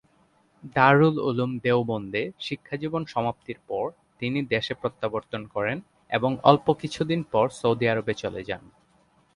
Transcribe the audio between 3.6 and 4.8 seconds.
পর তিনি দেশে